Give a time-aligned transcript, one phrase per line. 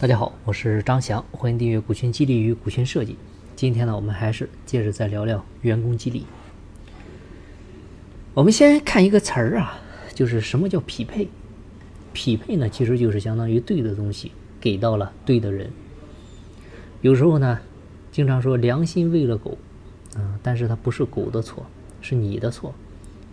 [0.00, 3.16] 大家好，我是张翔，欢迎订阅股权激励与股权设计。
[3.56, 6.24] 今天呢，我们还是接着再聊聊员工激励。
[8.32, 9.80] 我们先看一个词儿啊，
[10.14, 11.26] 就是什么叫匹配？
[12.12, 14.30] 匹配呢，其实就是相当于对的东西
[14.60, 15.68] 给到了对的人。
[17.00, 17.58] 有时候呢，
[18.12, 19.58] 经常说良心喂了狗，
[20.14, 21.66] 啊，但是它不是狗的错，
[22.00, 22.72] 是你的错，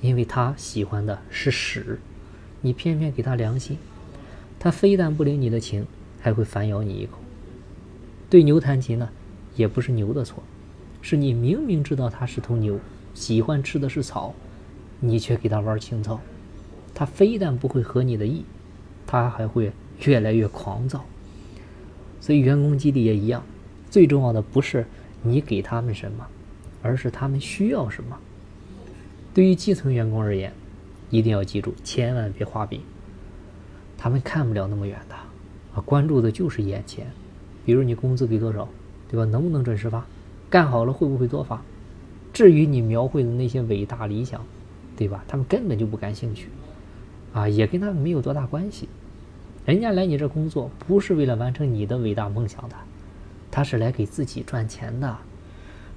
[0.00, 2.00] 因为它喜欢的是屎，
[2.62, 3.78] 你偏偏给它良心，
[4.58, 5.86] 它非但不领你的情。
[6.20, 7.18] 还会反咬你一口。
[8.30, 9.08] 对牛弹琴呢，
[9.56, 10.42] 也不是牛的错，
[11.00, 12.78] 是你明明知道它是头牛，
[13.14, 14.34] 喜欢吃的是草，
[15.00, 16.20] 你却给它玩情操，
[16.94, 18.44] 它非但不会合你的意，
[19.06, 19.72] 它还会
[20.04, 21.04] 越来越狂躁。
[22.20, 23.44] 所以员工激励也一样，
[23.88, 24.86] 最重要的不是
[25.22, 26.26] 你给他们什么，
[26.82, 28.18] 而是他们需要什么。
[29.32, 30.52] 对于基层员工而言，
[31.10, 32.82] 一定要记住，千万别画饼，
[33.96, 35.14] 他们看不了那么远的。
[35.74, 37.06] 啊关注的就是眼前，
[37.64, 38.68] 比如你工资给多少，
[39.08, 39.24] 对吧？
[39.24, 40.04] 能不能准时发？
[40.50, 41.62] 干好了会不会多发？
[42.32, 44.44] 至于你描绘的那些伟大理想，
[44.96, 45.24] 对吧？
[45.28, 46.48] 他们根本就不感兴趣，
[47.32, 48.88] 啊，也跟他们没有多大关系。
[49.66, 52.76] 人家来你这工作不是为了完成你的伟大梦想的，
[53.50, 55.16] 他是来给自己赚钱的。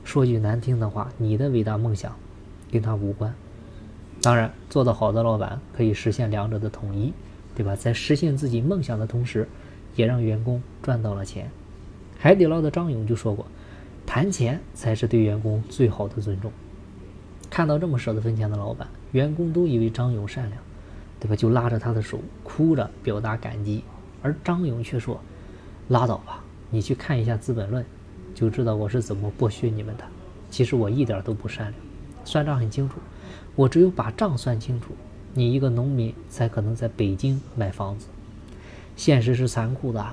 [0.03, 2.13] 说句难听的话，你的伟大梦想
[2.71, 3.33] 跟他无关。
[4.21, 7.13] 当然，做得好的老板可以实现两者的统一，
[7.61, 7.75] 对吧？
[7.75, 9.47] 在实现自己梦想的同时。
[9.97, 11.51] 也让员工赚到了钱。
[12.17, 13.45] 海底捞的张勇就说过
[14.07, 16.49] ：“谈钱才是对员工最好的尊重。”
[17.51, 20.61] 看到这么舍得分钱的老板，员工都以为张勇善良，
[21.19, 21.35] 对吧？
[21.35, 23.83] 就拉着他的手，哭着表达感激。
[24.21, 25.19] 而张勇却说
[25.89, 27.83] ：“拉倒吧，你去看一下《资本论》，
[28.33, 30.05] 就知道我是怎么剥削你们的。
[30.49, 31.73] 其实我一点都不善良，
[32.23, 32.95] 算账很清楚。
[33.57, 34.93] 我只有把账算清楚，
[35.33, 38.07] 你一个农民才可能在北京买房子。”
[38.95, 40.05] 现实是残酷的，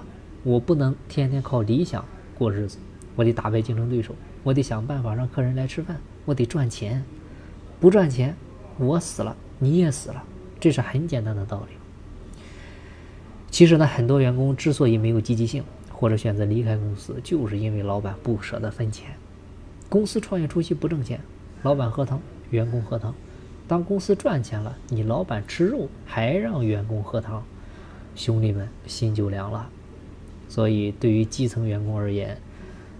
[0.44, 2.04] 我不能天天靠理想
[2.38, 2.78] 过日子，
[3.16, 7.04] 我得打败竞争对手，我得想办法让客人来吃饭，我得赚钱，
[7.80, 8.34] 不赚钱，
[8.78, 10.24] 我死了，你也死了，
[10.60, 11.76] 这是很简单的道理。
[13.50, 19.10] 其实呢，很多员工之所以没有积极性，或者选择离开公司，就是因为老板不舍得分钱。
[19.88, 21.20] 公司创业初期不挣钱，
[21.62, 22.20] 老板喝汤，
[22.50, 23.12] 员工喝汤；
[23.68, 27.44] 当公司赚钱了，你老板吃肉，还让员工喝汤。
[28.16, 29.70] 兄弟们心就凉了，
[30.48, 32.36] 所以对于基层员工而言，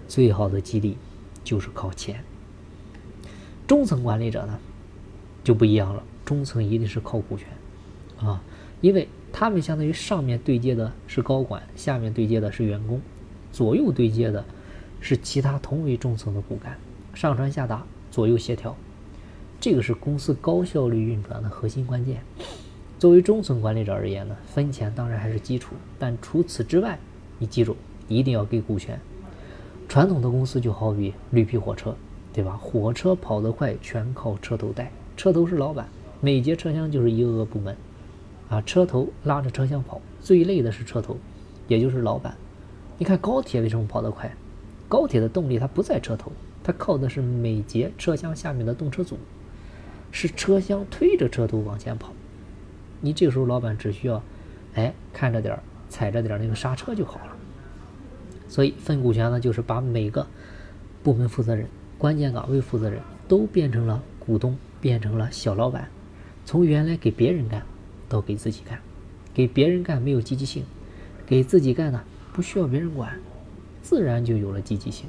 [0.06, 0.96] 最好的激励
[1.42, 2.22] 就是靠钱。
[3.66, 4.56] 中层管理者呢
[5.42, 7.48] 就不一样了，中层一定是靠股权
[8.20, 8.40] 啊，
[8.80, 13.00] 因为他们相当于上面对接的是高管，下面对接的是员工，
[13.50, 14.44] 左右对接的
[15.00, 16.78] 是其他同为中层的骨干，
[17.12, 18.76] 上传下达，左右协调，
[19.60, 22.22] 这个是公司高效率运转的核心关键。
[22.98, 26.98] 作为中层管理者而言呢，分钱当然还是基础，但除此之外，
[27.38, 27.76] 你记住
[28.08, 28.98] 一定要给股权。
[29.88, 31.94] 传统的公司就好比绿皮火车，
[32.32, 32.56] 对吧？
[32.56, 35.88] 火车跑得快全靠车头带，车头是老板，
[36.20, 37.76] 每节车厢就是一个个部门，
[38.48, 41.16] 啊，车头拉着车厢跑，最累的是车头，
[41.66, 42.36] 也就是老板。
[42.96, 44.30] 你看高铁为什么跑得快？
[44.88, 46.30] 高铁的动力它不在车头，
[46.62, 49.16] 它靠的是每节车厢下面的动车组，
[50.10, 52.12] 是车厢推着车头往前跑。
[53.00, 54.22] 你这个时候，老板只需要，
[54.74, 57.36] 哎，看着点儿，踩着点儿那个刹车就好了。
[58.48, 60.26] 所以分股权呢，就是把每个
[61.02, 61.66] 部门负责人、
[61.98, 65.88] 关键岗位负责人都变成了股东，变成了小老板。
[66.44, 67.62] 从原来给别人干，
[68.08, 68.80] 到给自己干，
[69.34, 70.64] 给别人干没有积极性，
[71.26, 72.02] 给自己干呢
[72.32, 73.20] 不需要别人管，
[73.82, 75.06] 自然就有了积极性。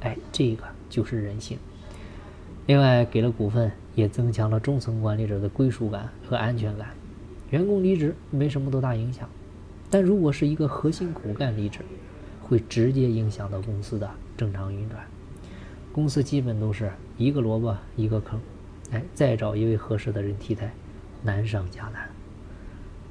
[0.00, 1.56] 哎，这个就是人性。
[2.66, 6.90] 另外，给了股份，也增强了中层管理者的归属感和安全感。
[7.50, 9.28] 员工离职没什么多大影响，
[9.90, 11.80] 但如果是一个核心骨干离职，
[12.40, 15.04] 会直接影响到公司的正常运转。
[15.92, 18.40] 公司基本都是一个萝卜一个坑，
[18.92, 20.72] 哎，再找一位合适的人替代，
[21.22, 22.08] 难上加难。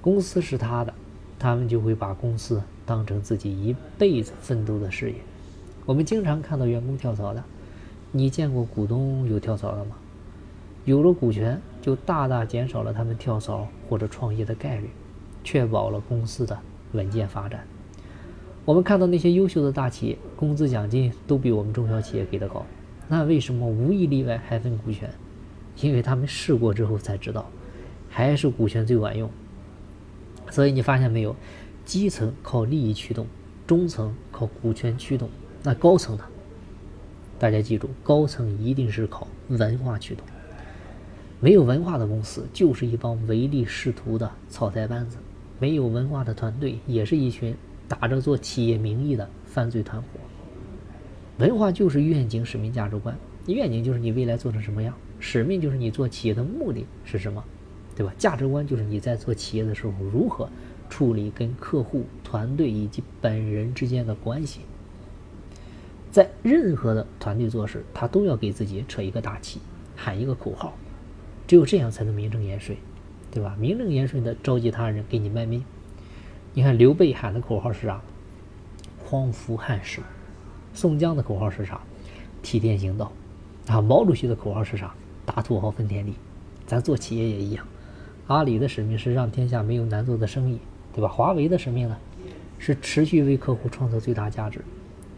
[0.02, 0.94] 公司是他的，
[1.38, 5.18] 他们就会把公司当成自己一辈子奋斗的事业。
[5.86, 7.44] 我们经常看到员工跳槽的，
[8.12, 9.96] 你见过股东有跳槽的吗？
[10.84, 14.90] 有了股权，就大大减少了他们跳槽或者创业的概率，
[15.44, 16.58] 确保了公司的
[16.92, 17.66] 稳健发展。
[18.66, 22.66] 我们看到那些优秀的大企业，工资奖金都比我们中小企业给的高，
[23.08, 25.10] 那为什么无一例外还分股权？
[25.80, 27.50] 因为他们试过之后才知道，
[28.10, 29.30] 还是股权最管用。
[30.50, 31.36] 所以你发现没有，
[31.86, 33.26] 基层靠利益驱动，
[33.66, 35.30] 中层靠股权驱动，
[35.64, 36.24] 那高层呢？
[37.42, 40.24] 大家记住，高层一定是靠文化驱动。
[41.40, 45.18] 没有文化的公司就是一帮唯利是图的草台班子，
[45.58, 47.56] 没有文化的团队也是一群
[47.88, 50.08] 打着做企业名义的犯罪团伙。
[51.40, 53.18] 文化就是愿景、使命、价值观。
[53.48, 57.44] 愿景就是你未来做成什么样，使命就是你做企业的目的是什么，
[57.96, 58.14] 对吧？
[58.20, 60.48] 价值观就是你在做企业的时候如何
[60.92, 64.60] 处理跟客户、团队以及本人之间的关系。
[66.12, 69.62] 在任何的团队做事，他都要给自己扯一个大旗，
[69.96, 70.74] 喊一个口号，
[71.48, 72.78] 只有这样才能名正言顺，
[73.32, 73.56] 对吧？
[73.58, 75.64] 名正言顺的召集他人给你卖命。
[76.54, 78.02] 你看刘备喊的口号是啥？
[79.06, 80.02] 匡扶汉室。
[80.74, 81.80] 宋江的口号是啥？
[82.44, 83.12] 替天行道。
[83.68, 84.94] 啊，毛主席的口号是啥？
[85.26, 86.14] 打土豪分田地。
[86.66, 87.66] 咱做企业也一样，
[88.28, 90.60] 阿里的使命是让天下没有难做的生意，
[90.94, 91.08] 对吧？
[91.08, 91.98] 华为的使命呢，
[92.60, 94.62] 是持续为客户创造最大价值。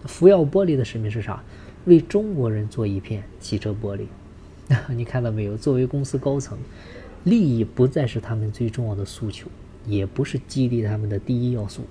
[0.06, 1.44] 福耀玻璃的使命是啥？
[1.86, 4.06] 为中国人做一片汽车玻璃。
[4.96, 5.58] 你看到没有？
[5.58, 6.58] 作为公司高层，
[7.24, 9.48] 利益不再是他们最重要的诉求，
[9.86, 11.84] 也不是激励他们的第一要素。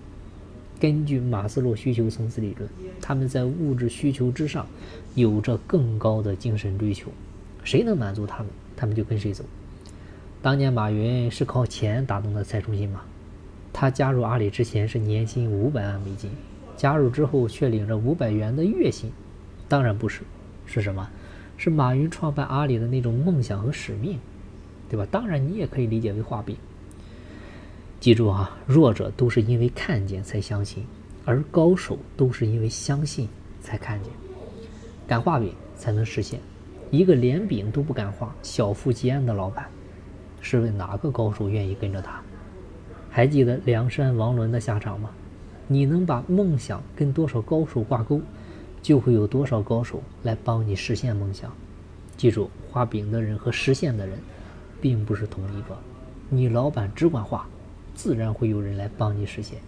[0.81, 2.69] 根据马斯洛需求层次理论，
[3.01, 4.67] 他们在物质需求之上
[5.15, 7.11] 有着更高的精神追求。
[7.63, 9.45] 谁能满足他们，他们就跟谁走。
[10.41, 13.03] 当年马云是靠钱打动的蔡崇信吗？
[13.73, 16.31] 他加入阿里之前是年薪五百万美金，
[16.77, 19.13] 加入之后却领着五百元的月薪，
[19.69, 20.23] 当然不是。
[20.65, 21.09] 是什么？
[21.57, 24.19] 是马云创办阿里的那种梦想和使命，
[24.89, 25.07] 对吧？
[25.11, 26.57] 当然，你也可以理解为画饼。
[28.01, 30.85] 记住啊，弱者都是因为看见才相信，
[31.25, 33.29] 而高手都是因为相信
[33.61, 34.13] 才看见。
[35.07, 36.41] 敢画饼才能实现。
[36.91, 39.67] 一个连饼都不敢画、小富即安的老板，
[40.41, 42.21] 试问哪个高手愿意跟着他？
[43.09, 45.11] 还记得梁山王伦的下场吗？
[45.69, 48.21] 你能把梦想跟多少高手挂钩，
[48.83, 51.53] 就会有多少高手来帮你实现梦想。
[52.17, 54.19] 记住，画饼的人和实现的人，
[54.81, 55.77] 并不是同一个。
[56.29, 57.47] 你老板只管画。
[57.95, 59.59] 自然会有人来帮你实现。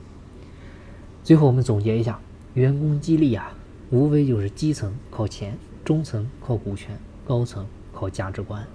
[1.23, 2.19] 最后我们总结一下，
[2.55, 3.53] 员工激励啊，
[3.91, 8.67] 无非就是基层靠钱，中层靠股权，高层靠价值观。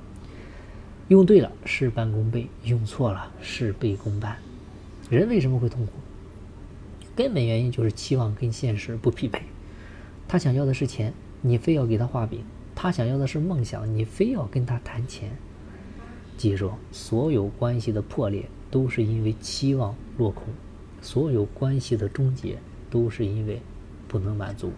[1.08, 4.38] 用对了事半功倍，用错了事倍功半。
[5.10, 5.94] 人为什么会痛苦？
[7.20, 9.42] 根本原因就是期望跟现实不匹配。
[10.26, 12.40] 他想要的是钱，你非要给他画饼；
[12.74, 15.30] 他想要的是梦想，你非要跟他谈钱。
[16.38, 18.46] 记住，所有关系的破裂。
[18.72, 20.46] 都是因为期望落空，
[21.02, 22.58] 所有关系的终结
[22.90, 23.60] 都是因为
[24.08, 24.72] 不能满足。